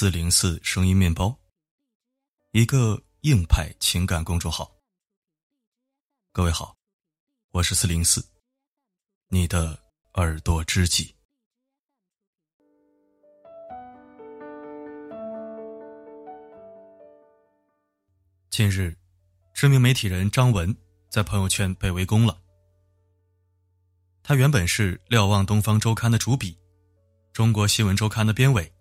[0.00, 1.36] 四零四声音面包，
[2.52, 4.70] 一个硬派情感公众号。
[6.30, 6.76] 各位好，
[7.50, 8.24] 我是四零四，
[9.26, 9.76] 你的
[10.14, 11.12] 耳朵知己。
[18.50, 18.96] 近日，
[19.52, 20.72] 知名媒体人张文
[21.10, 22.40] 在朋友圈被围攻了。
[24.22, 26.56] 他原本是瞭望东方周刊的主笔，
[27.32, 28.72] 中国新闻周刊的编委。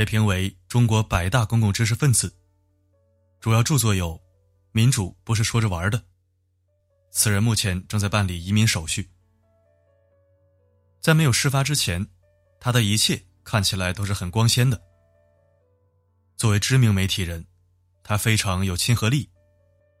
[0.00, 2.34] 被评为中国百大公共知识分子，
[3.38, 4.14] 主要著作有
[4.72, 5.98] 《民主不是说着玩的》。
[7.10, 9.10] 此人目前正在办理移民手续。
[11.02, 12.08] 在没有事发之前，
[12.58, 14.82] 他的一切看起来都是很光鲜的。
[16.34, 17.46] 作为知名媒体人，
[18.02, 19.28] 他非常有亲和力，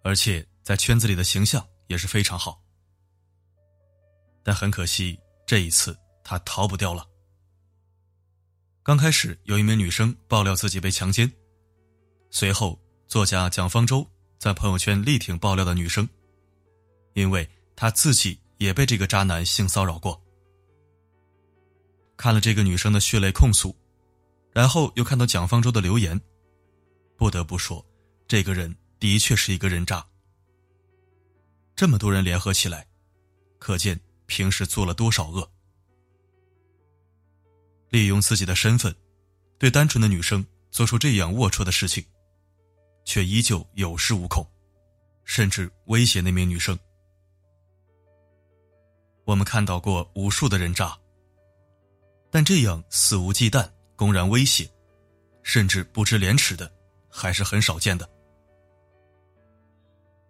[0.02, 2.58] 而且在圈子里的形象也是非常好。
[4.42, 7.06] 但很可惜，这一次他逃不掉了。
[8.90, 11.30] 刚开始有一名女生爆料自己被强奸，
[12.32, 14.04] 随后作家蒋方舟
[14.36, 16.08] 在朋友圈力挺爆料的女生，
[17.12, 20.20] 因为她自己也被这个渣男性骚扰过。
[22.16, 23.72] 看了这个女生的血泪控诉，
[24.50, 26.20] 然后又看到蒋方舟的留言，
[27.16, 27.86] 不得不说，
[28.26, 30.04] 这个人的确是一个人渣。
[31.76, 32.88] 这么多人联合起来，
[33.60, 35.48] 可见平时做了多少恶。
[37.90, 38.94] 利用自己的身份，
[39.58, 42.04] 对单纯的女生做出这样龌龊的事情，
[43.04, 44.46] 却依旧有恃无恐，
[45.24, 46.78] 甚至威胁那名女生。
[49.24, 50.96] 我们看到过无数的人渣，
[52.30, 54.68] 但这样肆无忌惮、公然威胁，
[55.42, 56.72] 甚至不知廉耻的，
[57.08, 58.08] 还是很少见的。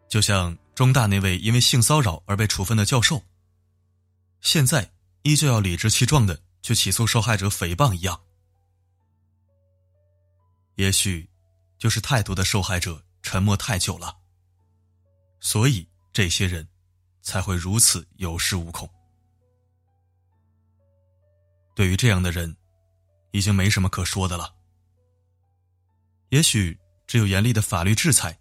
[0.08, 3.22] 就像中大那位因为性骚扰而被处分的教授，
[4.40, 4.90] 现在
[5.22, 6.38] 依旧要理直气壮的。
[6.62, 8.20] 去起诉受害者诽谤一样，
[10.76, 11.28] 也许
[11.78, 14.16] 就是太多的受害者沉默太久了，
[15.40, 16.66] 所以这些人
[17.22, 18.88] 才会如此有恃无恐。
[21.74, 22.54] 对于这样的人，
[23.30, 24.54] 已经没什么可说的了。
[26.28, 28.38] 也许只有严厉的法律制裁，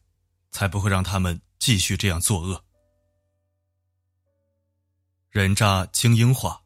[0.51, 2.63] 才不会让他们继续这样作恶。
[5.29, 6.58] 人渣精英化。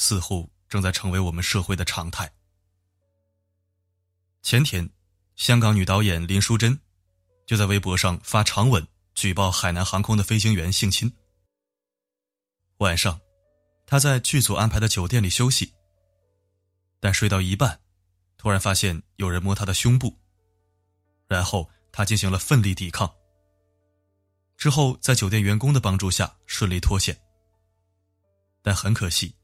[0.00, 2.32] 似乎正在成为我们社会的常态。
[4.40, 4.88] 前天，
[5.36, 6.80] 香港女导演林淑珍
[7.46, 8.84] 就在微博上发长文
[9.14, 11.12] 举报海南航空的飞行员性侵。
[12.78, 13.20] 晚上，
[13.86, 15.74] 她在剧组安排的酒店里休息，
[16.98, 17.78] 但睡到一半，
[18.38, 20.16] 突然发现有人摸她的胸部，
[21.28, 23.14] 然后她进行了奋力抵抗。
[24.56, 27.20] 之后，在酒店员工的帮助下顺利脱险，
[28.62, 29.34] 但很可惜。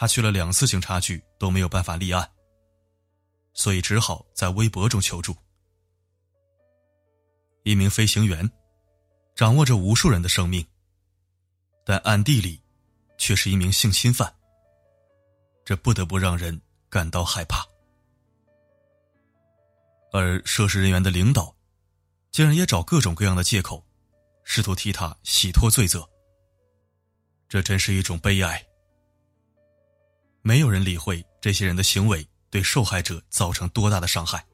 [0.00, 2.26] 他去了两次警察局都没有办法立案，
[3.52, 5.36] 所以只好在微博中求助。
[7.64, 8.50] 一名飞行员，
[9.34, 10.66] 掌握着无数人的生命，
[11.84, 12.58] 但暗地里
[13.18, 14.34] 却是一名性侵犯。
[15.66, 16.58] 这不得不让人
[16.88, 17.62] 感到害怕。
[20.14, 21.54] 而涉事人员的领导，
[22.30, 23.84] 竟然也找各种各样的借口，
[24.44, 26.08] 试图替他洗脱罪责。
[27.50, 28.66] 这真是一种悲哀。
[30.42, 34.44] 没有人理会这些人的行为对受害者造成多大的伤害。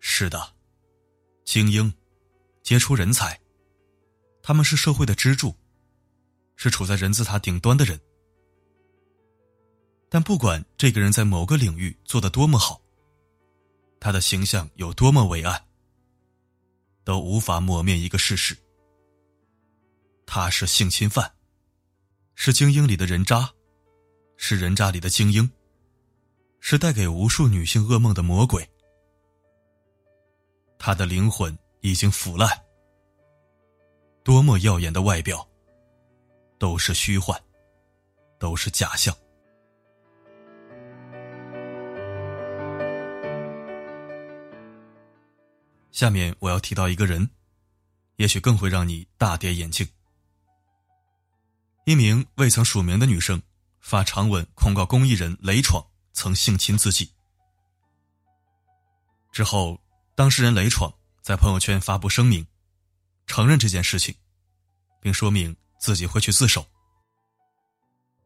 [0.00, 0.54] 是的，
[1.44, 1.92] 精英、
[2.62, 3.38] 杰出人才，
[4.42, 5.54] 他们是社会的支柱，
[6.56, 8.00] 是处在人字塔顶端的人。
[10.08, 12.80] 但不管这个人在某个领域做的多么好，
[14.00, 15.60] 他的形象有多么伟岸，
[17.04, 18.56] 都无法抹灭一个事实：
[20.26, 21.32] 他是性侵犯。
[22.44, 23.48] 是精英里的人渣，
[24.36, 25.48] 是人渣里的精英，
[26.58, 28.68] 是带给无数女性噩梦的魔鬼。
[30.76, 32.50] 他的灵魂已经腐烂，
[34.24, 35.48] 多么耀眼的外表，
[36.58, 37.40] 都是虚幻，
[38.40, 39.16] 都是假象。
[45.92, 47.30] 下面我要提到一个人，
[48.16, 49.86] 也许更会让你大跌眼镜。
[51.84, 53.42] 一名未曾署名的女生
[53.80, 57.10] 发长文控告公益人雷闯曾性侵自己。
[59.32, 59.80] 之后，
[60.14, 60.92] 当事人雷闯
[61.22, 62.46] 在朋友圈发布声明，
[63.26, 64.14] 承认这件事情，
[65.00, 66.64] 并说明自己会去自首。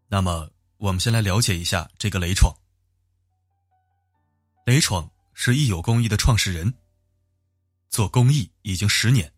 [0.09, 2.55] 那么，我们先来了解一下这个雷闯。
[4.67, 6.75] 雷闯是益友公益的创始人，
[7.89, 9.33] 做公益已经十年。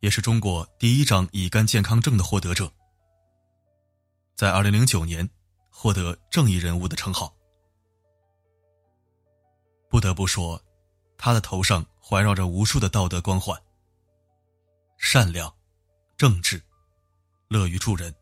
[0.00, 2.70] 也是中国第一张乙肝健康证的获得者，
[4.36, 5.26] 在二零零九年
[5.70, 7.34] 获得正义人物的称号。
[9.88, 10.62] 不得不说，
[11.16, 13.58] 他的头上环绕着无数的道德光环。
[14.98, 15.50] 善良、
[16.18, 16.62] 正直、
[17.48, 18.14] 乐于助人，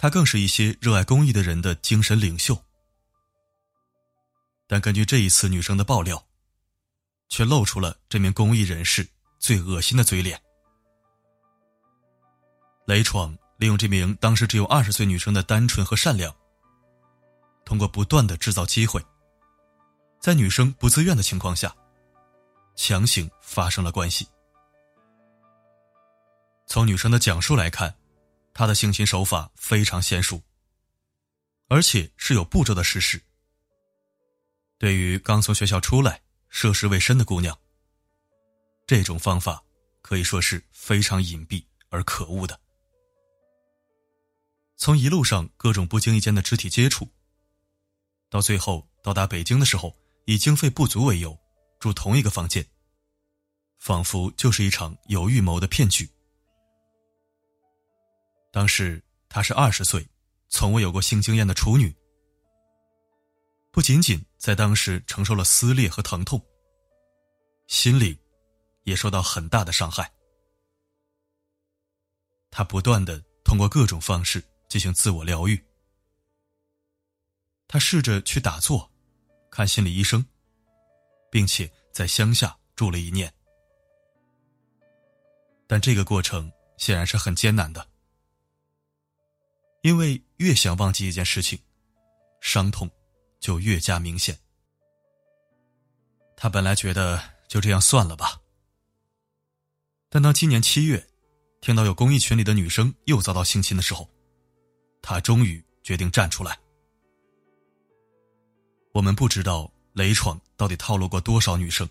[0.00, 2.60] 他更是一些热爱公益的人的精神领袖。
[4.66, 6.20] 但根据这一次女生的爆料，
[7.28, 9.08] 却露出了这名公益人士
[9.38, 10.40] 最恶心的嘴脸。
[12.86, 16.34] 雷闯利用这名当时只有二十岁女生的单纯和善良，
[17.64, 19.00] 通过不断的制造机会，
[20.20, 21.72] 在女生不自愿的情况下，
[22.74, 24.26] 强行发生了关系。
[26.66, 27.94] 从女生的讲述来看，
[28.52, 30.42] 她的性侵手法非常娴熟，
[31.68, 33.22] 而且是有步骤的实施。
[34.76, 37.56] 对于刚从学校出来、涉世未深的姑娘，
[38.88, 39.62] 这种方法
[40.00, 42.58] 可以说是非常隐蔽而可恶的。
[44.82, 47.08] 从一路上各种不经意间的肢体接触，
[48.28, 51.38] 到最后到达北京的时候，以经费不足为由
[51.78, 52.66] 住同一个房间，
[53.78, 56.10] 仿佛就是一场有预谋的骗局。
[58.50, 60.04] 当时她是二十岁，
[60.48, 61.94] 从未有过性经验的处女，
[63.70, 66.44] 不仅仅在当时承受了撕裂和疼痛，
[67.68, 68.18] 心灵
[68.82, 70.12] 也受到很大的伤害。
[72.50, 75.62] 她不断的通过各种方式进行自我疗愈，
[77.68, 78.90] 他试着去打坐，
[79.50, 80.24] 看心理医生，
[81.30, 83.30] 并且在乡下住了一年，
[85.66, 87.86] 但这个过程显然是很艰难的。
[89.82, 91.60] 因为越想忘记一件事情，
[92.40, 92.90] 伤痛
[93.40, 94.38] 就越加明显。
[96.34, 98.40] 他本来觉得就这样算了吧，
[100.08, 101.06] 但当今年七月，
[101.60, 104.08] 听到有公益群里的女生又遭到性侵的时候，
[105.02, 106.58] 他终于决定站出来。
[108.94, 111.88] 我们不知道雷闯到底套路过多少女生，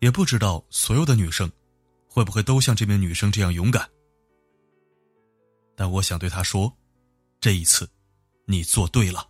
[0.00, 1.50] 也不知道所有的女生
[2.06, 3.90] 会不会都像这名女生这样勇敢。
[5.76, 6.72] 但我想对他说
[7.40, 7.88] ：“这一次，
[8.44, 9.28] 你做对了。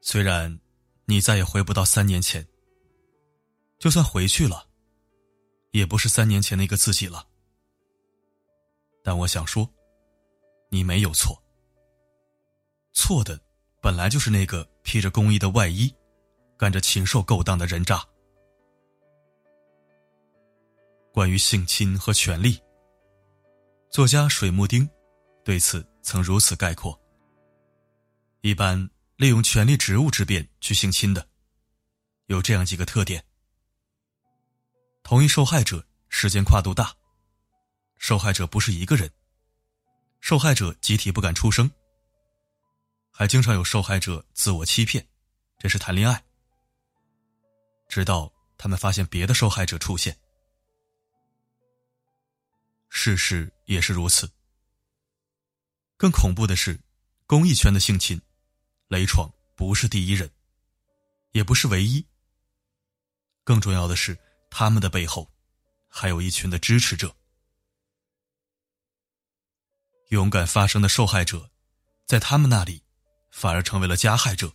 [0.00, 0.60] 虽然
[1.06, 2.46] 你再也回不到三年前，
[3.78, 4.68] 就算回去了，
[5.70, 7.26] 也不是三年前那个自己了。
[9.02, 9.68] 但我想说，
[10.72, 11.40] 你没有错。
[12.94, 13.38] 错的
[13.82, 15.94] 本来就是那个披着公益的外衣，
[16.56, 18.02] 干着禽兽勾当的人渣。
[21.12, 22.58] 关于性侵和权利。”
[23.92, 24.88] 作家水木丁
[25.44, 26.98] 对此曾如此概括：
[28.40, 31.28] 一般利用权力职务之便去性侵的，
[32.28, 33.22] 有这样几个特点：
[35.02, 36.94] 同一受害者时间跨度大，
[37.98, 39.12] 受害者不是一个人，
[40.22, 41.68] 受害者集体不敢出声，
[43.10, 45.04] 还经常有受害者自我欺骗，
[45.58, 46.24] 这是谈恋爱，
[47.88, 50.16] 直到他们发现别的受害者出现。
[52.88, 54.30] 事实也是如此。
[55.96, 56.80] 更恐怖的是，
[57.26, 58.22] 公益圈的性侵，
[58.86, 60.30] 雷闯不是第一人，
[61.32, 62.06] 也不是唯一。
[63.42, 64.16] 更重要的是，
[64.48, 65.28] 他们的背后，
[65.88, 67.12] 还有一群的支持者。
[70.12, 71.50] 勇敢发声的受害者，
[72.04, 72.82] 在他们那里，
[73.30, 74.52] 反而成为了加害者。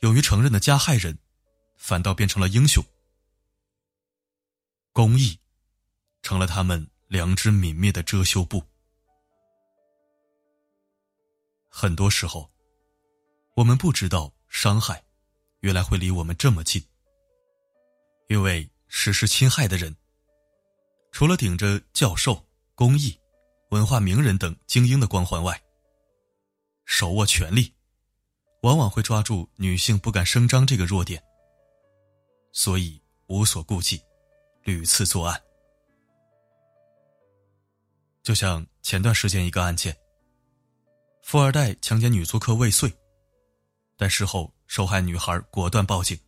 [0.00, 1.18] 勇于承认的加害人，
[1.78, 2.84] 反倒变成了英雄。
[4.92, 5.38] 公益。
[6.20, 8.62] 成了他们良知泯灭的遮羞布。
[11.68, 12.48] 很多时候，
[13.56, 15.02] 我们不知道伤害，
[15.60, 16.80] 原来会离我们这么近。
[18.28, 19.96] 因为实施侵害的人，
[21.10, 23.18] 除了顶着教授、公益、
[23.72, 25.58] 文化名人等精英的光环外，
[26.84, 27.72] 手握权力，
[28.60, 31.24] 往往会抓住女性不敢声张这个弱点，
[32.52, 33.98] 所以无所顾忌，
[34.62, 35.42] 屡次作案。
[38.22, 39.96] 就像前段时间一个案件，
[41.22, 42.92] 富二代强奸女租客未遂，
[43.96, 46.20] 但事后受害女孩果断报警。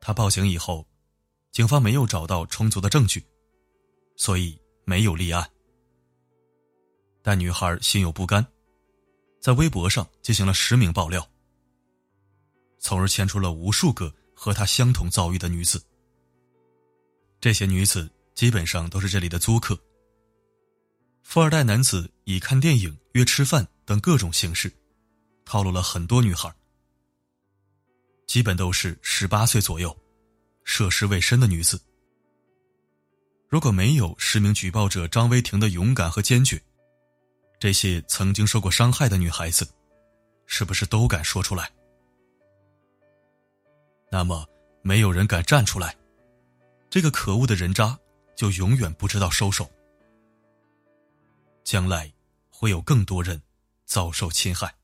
[0.00, 0.86] 他报警以后，
[1.50, 3.26] 警方没有找到充足的证据，
[4.16, 4.56] 所以
[4.88, 5.46] 没有立案。
[7.20, 8.42] 但女孩心有不甘，
[9.38, 11.30] 在微博上进行了实名爆料，
[12.78, 15.84] 从而牵出了无数个和她相同遭遇的女子。
[17.38, 19.78] 这些女子基本上都是这里的租客。
[21.22, 24.72] 富二代男子以看电影、约吃饭等各种形式，
[25.44, 26.50] 套路了很多女孩，
[28.26, 29.94] 基本都是十八岁左右、
[30.64, 31.78] 涉世未深的女子。
[33.48, 36.60] 如果没有实名举报者张威婷的勇敢和坚决，
[37.58, 39.66] 这些曾经受过伤害的女孩子，
[40.44, 41.70] 是不是都敢说出来？
[44.10, 44.46] 那么，
[44.82, 45.96] 没有人敢站出来，
[46.90, 47.98] 这个可恶的人渣
[48.36, 49.68] 就永远不知道收手。
[51.64, 52.12] 将来
[52.50, 53.40] 会有更多人
[53.86, 54.74] 遭受侵害。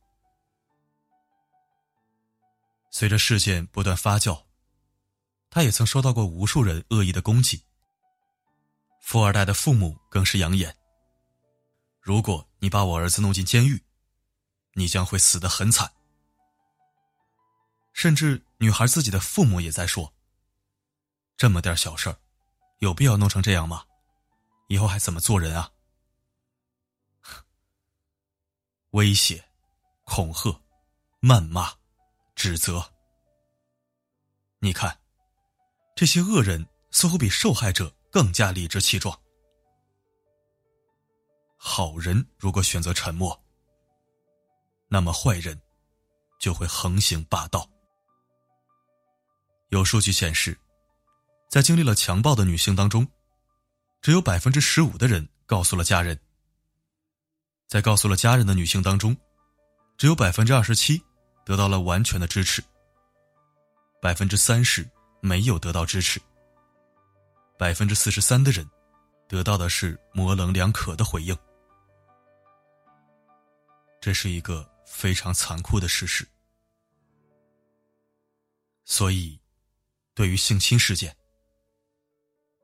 [2.90, 4.42] 随着事件不断发酵，
[5.50, 7.62] 他也曾收到过无数人恶意的攻击。
[9.06, 10.74] 富二代的父母更是扬言
[12.00, 13.84] ：“如果你把我儿子弄进监狱，
[14.72, 15.92] 你将会死得很惨。”
[17.92, 20.10] 甚至女孩自己的父母也在说
[21.36, 22.16] ：“这么点小事儿，
[22.78, 23.84] 有必要弄成这样吗？
[24.68, 25.70] 以后还怎么做人啊？”
[28.92, 29.44] 威胁、
[30.04, 30.58] 恐吓、
[31.20, 31.70] 谩骂、
[32.34, 32.90] 指责，
[34.60, 34.98] 你看，
[35.94, 39.12] 这些恶人似乎比受害者更加理直气壮。
[41.56, 43.36] 好人如果选择沉默，
[44.86, 45.60] 那么坏人
[46.38, 47.68] 就会横行霸道。
[49.70, 50.56] 有数据显示，
[51.50, 53.04] 在经历了强暴的女性当中，
[54.00, 56.16] 只有百分之十五的人告诉了家人；
[57.66, 59.16] 在告诉了家人的女性当中，
[59.98, 61.02] 只有百分之二十七
[61.44, 62.62] 得到了完全的支持，
[64.00, 64.88] 百分之三十
[65.20, 66.20] 没有得到支持，
[67.58, 68.68] 百分之四十三的人
[69.28, 71.36] 得到的是模棱两可的回应。
[74.00, 76.26] 这是一个非常残酷的事实，
[78.84, 79.40] 所以。
[80.16, 81.16] 对于性侵事件，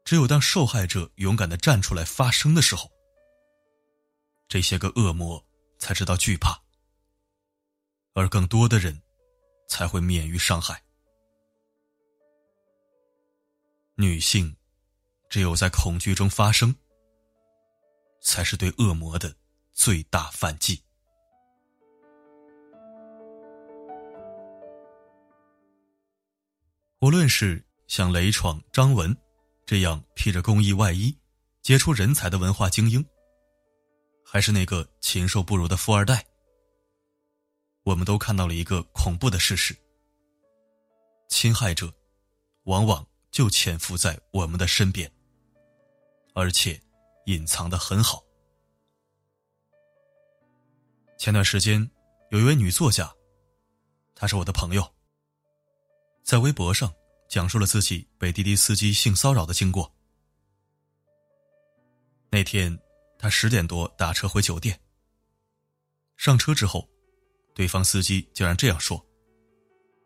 [0.04, 2.88] 只有当受害者勇敢的站出来发声的时候，
[4.46, 5.44] 这些个恶魔
[5.76, 6.62] 才知道惧怕，
[8.14, 9.02] 而更多的人
[9.66, 10.80] 才会免于伤害。
[13.96, 14.56] 女性
[15.30, 16.74] 只有在恐惧中发生，
[18.20, 19.32] 才是对恶魔的
[19.72, 20.82] 最大反击。
[26.98, 29.16] 无论是像雷闯、张文
[29.64, 31.16] 这样披着公益外衣、
[31.62, 33.02] 杰出人才的文化精英，
[34.24, 36.26] 还是那个禽兽不如的富二代，
[37.84, 39.74] 我们都看到了一个恐怖的事实：
[41.28, 41.90] 侵害者
[42.64, 45.10] 往往就潜伏在我们的身边，
[46.34, 46.80] 而且
[47.26, 48.24] 隐藏的很好。
[51.18, 51.90] 前段时间，
[52.30, 53.12] 有一位女作家，
[54.14, 54.94] 她是我的朋友。
[56.22, 56.92] 在微博上
[57.28, 59.92] 讲述了自己被滴滴司机性骚扰的经过。
[62.30, 62.78] 那天，
[63.18, 64.78] 他十点多打车回酒店。
[66.16, 66.88] 上车之后，
[67.54, 69.04] 对方司机竟然这样说：“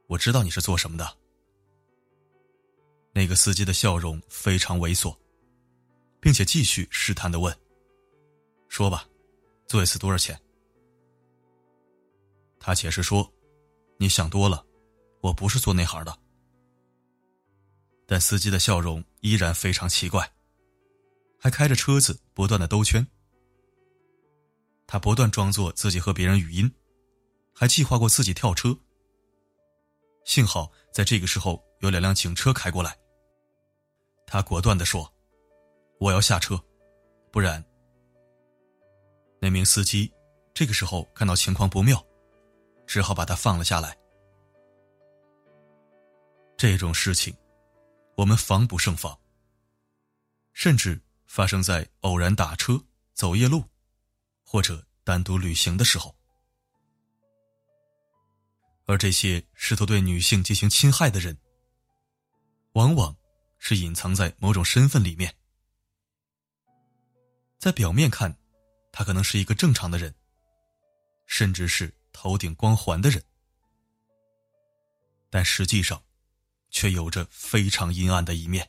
[0.08, 1.18] 我知道你是做什么的。”
[3.12, 5.14] 那个司机的笑容非常猥琐，
[6.24, 7.54] 并且继续试探的问
[8.66, 9.06] ：“说吧，
[9.66, 10.40] 做一次多少钱？”
[12.58, 13.30] 他解释说
[14.00, 14.64] ：“你想多了。”
[15.20, 16.18] 我不是做那行的，
[18.06, 20.30] 但司机的笑容依然非常奇怪，
[21.38, 23.06] 还开着车子不断的兜圈。
[24.86, 26.70] 他不断装作自己和别人语音，
[27.54, 28.74] 还计划过自己跳车。
[30.24, 32.98] 幸好在这个时候有两辆警车开过来，
[34.26, 35.10] 他果断的说
[36.04, 36.62] ：“我要下车，
[37.32, 37.64] 不然。”
[39.40, 40.12] 那名司机
[40.52, 42.04] 这个时候看到情况不妙，
[42.86, 43.96] 只好把他放了下来。
[46.58, 47.34] 这种事情，
[48.16, 49.18] 我们防不胜防。
[50.52, 52.78] 甚至发生在偶然打车、
[53.14, 53.64] 走夜路，
[54.44, 56.14] 或者单独旅行的时候。
[58.84, 61.34] 而这些试图对女性进行侵害的人，
[62.74, 63.16] 往往
[63.58, 65.34] 是隐藏在某种身份里面。
[67.64, 68.36] 在表面看，
[68.92, 70.14] 他可能是一个正常的人，
[71.24, 73.24] 甚至是头顶光环的人，
[75.30, 75.98] 但实际上。
[76.70, 78.68] 却有着非常阴暗的一面，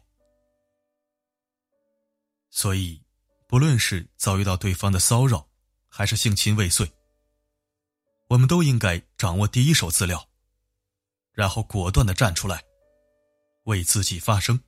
[2.51, 3.03] 所以，
[3.47, 5.49] 不论是遭遇到对方的骚扰，
[5.89, 6.87] 还是性侵未遂，
[8.27, 10.29] 我们都应该掌握第一手资料，
[11.31, 12.63] 然后果断的站出来，
[13.63, 14.61] 为自己发声。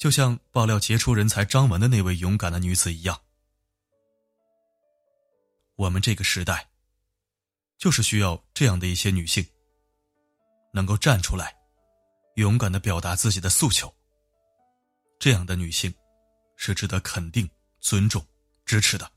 [0.00, 3.20] 就像爆料杰出人才张文的那位勇敢的女子一样，
[5.76, 6.66] 我们这个时代，
[7.76, 9.46] 就是需要这样的一些女性，
[10.72, 11.54] 能够站出来。
[12.36, 13.94] 勇敢的表达自己的诉求。
[15.18, 15.92] 这样的女性，
[16.56, 17.46] 是值得肯定、
[17.80, 18.26] 尊重、
[18.64, 19.10] 支持的。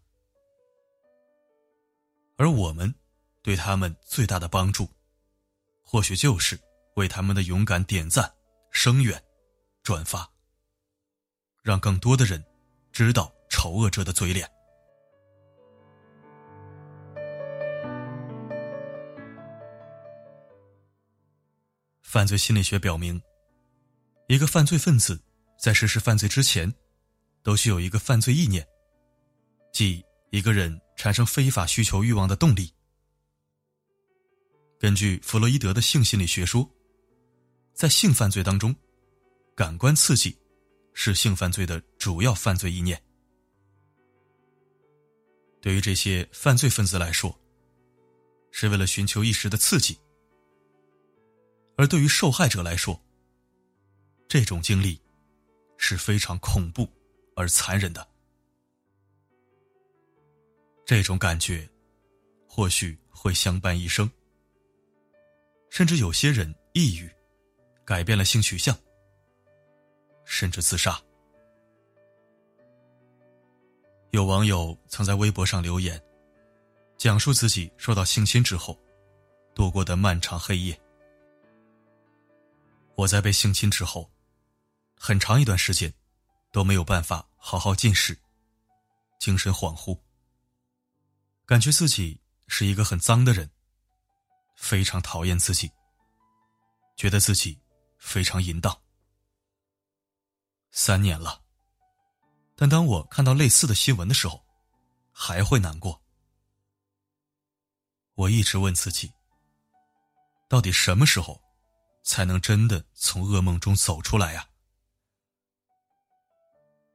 [2.35, 2.93] 而我们，
[3.41, 4.89] 对他们最大的帮助，
[5.81, 6.59] 或许就是
[6.97, 8.29] 为他们的勇敢点赞、
[8.69, 9.23] 声援、
[9.81, 10.29] 转发，
[11.63, 12.43] 让更多的人
[12.91, 14.47] 知道丑恶者的嘴脸。
[22.01, 23.19] 犯罪心理学表明
[24.27, 25.19] 一个犯罪分子
[25.57, 26.71] 在实施犯罪之前
[27.41, 28.67] 都需有一个犯罪意念
[29.71, 32.71] 即一个人产生非法需求欲望的动力。
[34.77, 36.69] 根据弗洛伊德的性心理学说
[37.73, 38.75] 在性犯罪当中
[39.55, 40.37] 感官刺激
[40.93, 43.01] 是性犯罪的主要犯罪意念。
[45.61, 47.37] 对于这些犯罪分子来说，
[48.51, 49.95] 是为了寻求一时的刺激；
[51.77, 52.99] 而对于受害者来说，
[54.27, 55.01] 这种经历
[55.77, 56.87] 是非常恐怖
[57.35, 58.07] 而残忍的。
[60.85, 61.67] 这种感觉
[62.47, 64.09] 或许会相伴一生。
[65.69, 67.09] 甚至有些人抑郁，
[67.83, 68.77] 改变了性取向，
[70.33, 70.99] 甚至自杀。
[74.09, 76.03] 有网友曾在微博上留言，
[76.97, 78.75] 讲述自己受到性侵之后
[79.53, 80.81] 度过的漫长黑夜。
[82.95, 84.09] 我在被性侵之后，
[84.97, 85.93] 很长一段时间
[86.51, 88.17] 都没有办法好好进食，
[89.19, 89.95] 精神恍惚，
[91.45, 93.47] 感觉自己是一个很脏的人。
[94.55, 95.71] 非常讨厌自己，
[96.95, 97.59] 觉得自己
[97.99, 98.82] 非常淫荡。
[100.85, 101.41] 三年了，
[102.57, 104.43] 但当我看到类似的新闻的时候，
[105.13, 105.97] 还会难过。
[108.15, 109.09] 我一直问自己，
[110.49, 111.41] 到底什么时候
[112.03, 114.45] 才能真的从噩梦中走出来呀？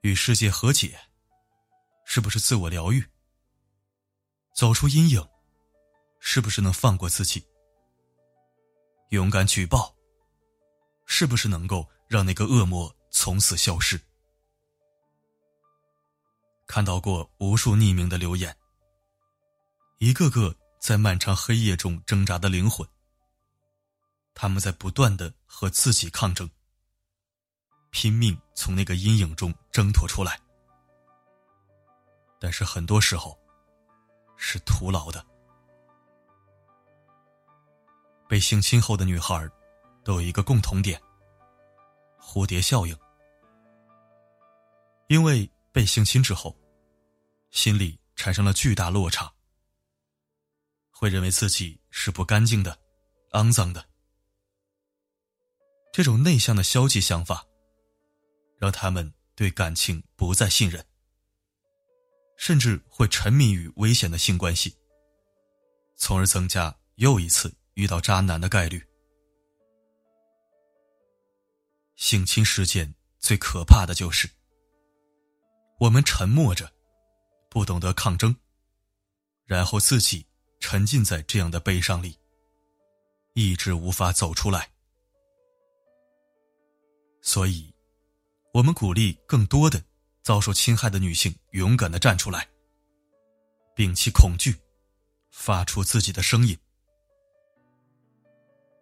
[0.03, 1.01] 与世界和解，
[2.05, 3.03] 是不是自我疗愈？
[4.55, 5.27] 走出阴影。
[6.21, 7.43] 是不是能放过自己？
[9.13, 9.97] 勇敢举报，
[11.07, 14.01] 是不是能够让那个恶魔从此消失？
[16.67, 18.55] 看到过无数匿名的留言，
[19.99, 22.87] 一个个在漫长黑夜中挣扎的灵魂，
[24.35, 26.49] 他们在不断的和自己抗争，
[27.91, 30.39] 拼命从那个阴影中挣脱出来，
[32.39, 33.37] 但是很多时候
[34.37, 35.25] 是徒劳的。
[38.29, 39.49] 被性侵后的女孩，
[40.05, 41.01] 都有一个共同点：
[42.29, 42.95] 蝴蝶效应。
[45.09, 46.55] 因为被性侵之后，
[47.51, 49.33] 心里产生了巨大落差，
[50.91, 52.79] 会认为自己是不干净的、
[53.31, 53.83] 肮脏的。
[55.91, 57.43] 这种内向的消极想法，
[58.59, 60.85] 让他们对感情不再信任，
[62.37, 64.77] 甚至会沉迷于危险的性关系，
[65.97, 67.51] 从而增加又一次。
[67.75, 68.85] 遇到渣男的概率，
[71.99, 74.31] 性侵事件最可怕的就是，
[75.81, 76.73] 我们沉默着，
[77.51, 78.35] 不懂得抗争，
[79.45, 80.25] 然后自己
[80.61, 82.17] 沉浸在这样的悲伤里，
[83.35, 84.71] 一直无法走出来。
[87.21, 87.75] 所以，
[88.55, 89.83] 我们鼓励更多的
[90.23, 92.49] 遭受侵害的女性勇敢的站出来，
[93.75, 94.55] 摒弃恐惧，
[95.33, 96.57] 发出自己的声音。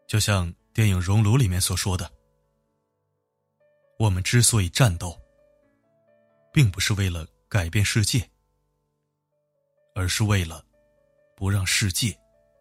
[0.06, 2.12] 就像电影《熔炉》里面所说的，
[3.98, 5.18] 我们之所以战斗，
[6.52, 8.28] 并不是为了改变世界，
[9.94, 10.62] 而是为了
[11.34, 12.14] 不让世界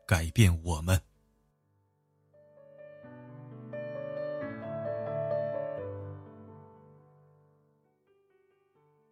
[0.07, 0.99] 改变我们。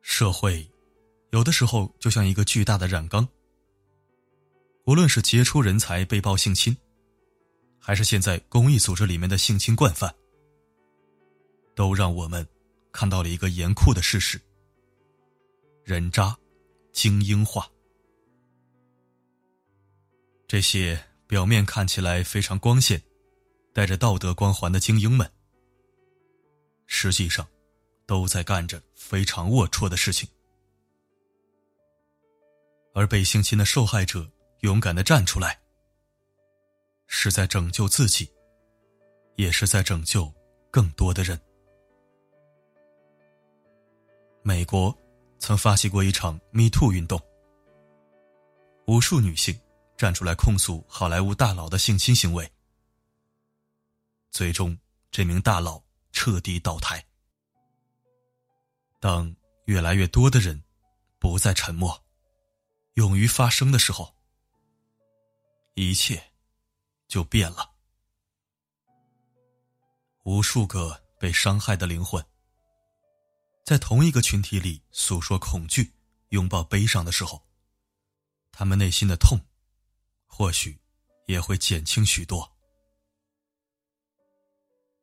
[0.02, 0.70] 社会
[1.32, 3.28] 有的时候就像一个巨大的染缸，
[4.86, 6.76] 无论是杰出人才被曝性侵。
[7.86, 10.14] 还是现在公益组织里面的性侵惯犯，
[11.76, 12.48] 都让我们
[12.92, 14.40] 看到了一个严酷的事实：
[15.84, 16.38] 人渣
[16.92, 17.70] 精英化。
[20.48, 23.02] 这些表面看起来非常光鲜、
[23.74, 25.32] 带着道德光环的精英们，
[26.86, 27.48] 实际上
[28.06, 30.30] 都在干着非常龌龊的事情。
[32.94, 35.60] 而被性侵的受害者勇敢的站出来。
[37.16, 38.28] 是在拯救自己，
[39.36, 40.34] 也是在拯救
[40.72, 41.40] 更多的人。
[44.44, 44.96] 美国
[45.40, 47.20] 曾发起过一场 “Me Too” 运动，
[48.86, 49.60] 无数女性
[49.98, 52.52] 站出来控诉好莱坞大佬的性侵行为，
[54.30, 54.78] 最终
[55.10, 57.04] 这名大佬彻底倒台。
[59.00, 60.62] 当越来越多的人
[61.20, 62.04] 不再沉默，
[62.96, 64.14] 勇于发声的时候，
[65.74, 66.22] 一切。
[67.06, 67.70] 就变了。
[70.24, 72.26] 无数个被伤害的灵魂，
[73.64, 75.94] 在同一个群体里诉说恐惧、
[76.30, 77.48] 拥抱悲伤的时候，
[78.52, 79.40] 他们内心的痛，
[80.26, 80.80] 或许
[81.28, 82.52] 也会减轻许多。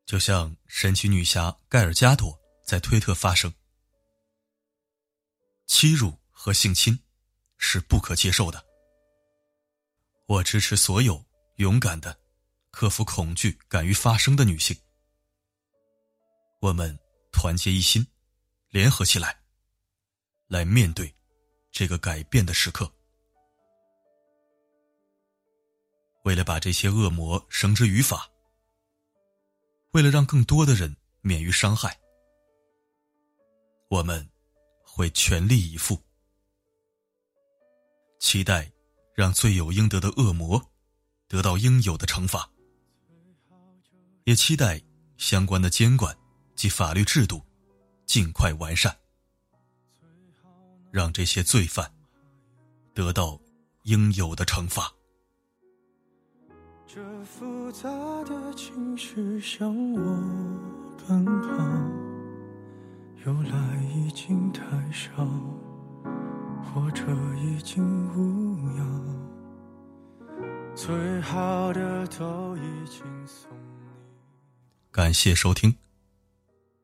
[0.05, 3.55] 就像神奇女侠盖尔加朵在推特发声
[5.67, 7.01] ：“欺辱和性侵
[7.57, 8.67] 是不可接受的。
[10.27, 11.25] 我支持所有
[11.57, 12.21] 勇敢的、
[12.71, 14.77] 克服恐惧、敢于发声的女性。
[16.61, 16.99] 我们
[17.33, 18.07] 团结一心，
[18.71, 19.39] 联合起来，
[20.49, 21.15] 来面对
[21.71, 22.91] 这个改变的时刻。
[26.25, 28.27] 为了把这些恶魔绳之于法。”
[29.93, 31.99] 为了让更多的人免于伤害，
[33.89, 34.25] 我们
[34.85, 36.01] 会全力以赴，
[38.21, 38.71] 期待
[39.13, 40.65] 让罪有应得的恶魔
[41.27, 42.49] 得到应有的惩罚，
[44.27, 44.81] 也期待
[45.17, 46.17] 相关的监管
[46.55, 47.45] 及法律制度
[48.11, 48.93] 尽快完善，
[50.91, 51.89] 让这些罪犯
[52.93, 53.39] 得到
[53.85, 54.93] 应有的惩罚。
[56.89, 57.89] 这复杂
[58.25, 60.01] 的情绪向我
[61.07, 61.49] 奔跑，
[63.25, 65.25] 由来已经太少，
[66.65, 67.05] 或者
[67.37, 69.31] 已经无恙。
[70.75, 73.87] 最好的都已经送你。
[74.91, 75.80] 感谢收听。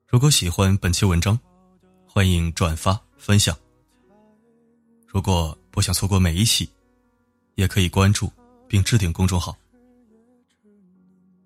[0.08, 1.36] 如果喜欢本期文章，
[2.06, 3.56] 欢迎转发分享。
[5.04, 6.70] 如果不想错过每一期，
[7.56, 8.30] 也可以关注
[8.68, 9.56] 并置顶公众号。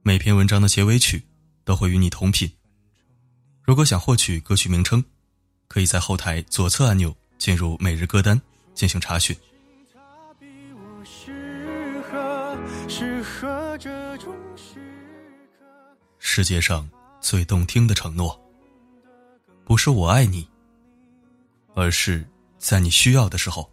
[0.02, 1.22] 每篇文章的结尾曲
[1.64, 2.50] 都会与你同频。
[3.62, 5.02] 如果想获取歌曲名称，
[5.66, 8.38] 可以在后台左侧按钮进入每日歌单
[8.74, 9.34] 进行查询。
[16.18, 16.88] 世界上
[17.22, 18.38] 最动听的承诺，
[19.70, 20.48] 不是我爱你，
[21.76, 22.26] 而是
[22.58, 23.70] 在你需要的时候，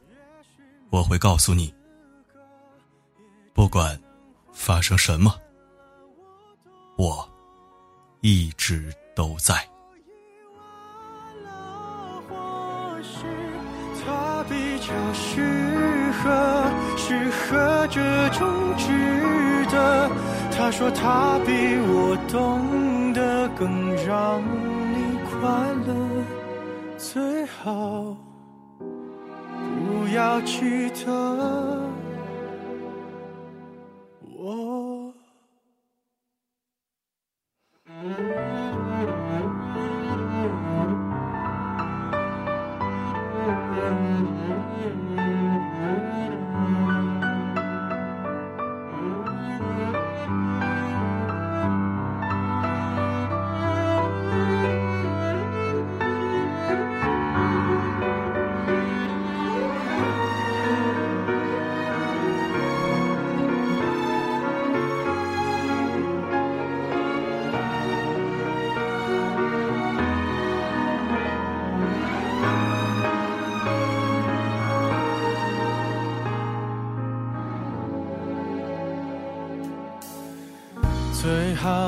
[0.92, 1.74] 我会告诉你，
[3.52, 4.00] 不管
[4.54, 5.34] 发生什么。
[6.98, 7.28] 我
[8.22, 9.56] 一直都在。
[14.06, 20.12] 他比较适合，适合这种值得。
[20.56, 21.52] 他说他比
[21.88, 24.44] 我懂得更让
[25.40, 25.90] 快乐，
[26.98, 28.18] 最好
[28.82, 31.80] 不要记得。
[34.40, 35.14] 我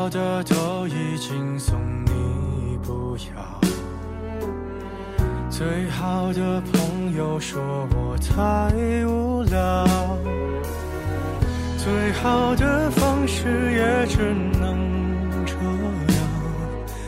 [0.10, 3.60] 的都已经送你，不要。
[5.50, 8.74] 最好的朋友说我太
[9.06, 9.86] 无聊，
[11.78, 14.78] 最好的方式也只能
[15.46, 15.54] 这
[16.14, 16.18] 样。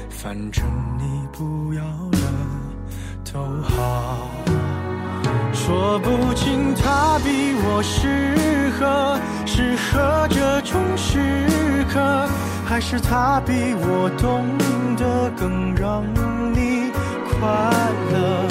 [0.10, 0.66] 反正
[1.00, 2.20] 你不要了
[3.32, 4.30] 都好，
[5.54, 11.20] 说不清他比我适合，适合这种时
[11.90, 12.28] 刻。
[12.72, 14.48] 还是他比我懂
[14.96, 16.06] 得更让
[16.56, 16.90] 你
[17.28, 17.38] 快
[18.14, 18.48] 乐。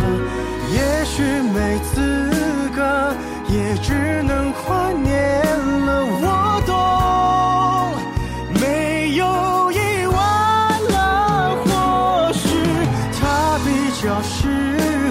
[0.71, 1.23] 也许
[1.55, 2.29] 没资
[2.77, 3.15] 格，
[3.49, 5.41] 也只能怀念
[5.87, 6.05] 了。
[6.21, 6.77] 我懂，
[8.61, 9.25] 没有
[9.73, 10.21] 意外
[10.93, 11.57] 了。
[11.65, 12.51] 或许
[13.19, 13.69] 他比
[14.03, 14.37] 较适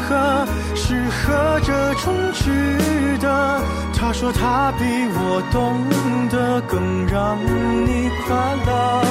[0.08, 0.46] 合，
[0.76, 3.60] 适合这种值得。
[3.92, 5.82] 他说他比我懂
[6.68, 7.38] 更让
[7.86, 9.04] 你快乐，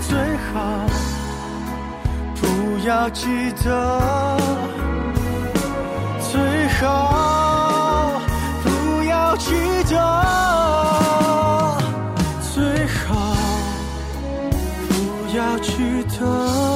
[0.00, 0.16] 最
[0.52, 0.86] 好
[2.40, 3.26] 不要记
[3.62, 4.36] 得，
[6.32, 8.20] 最好
[8.64, 8.68] 不
[9.04, 9.52] 要记
[9.90, 9.96] 得，
[12.54, 13.36] 最好
[14.88, 14.92] 不
[15.36, 16.67] 要记得。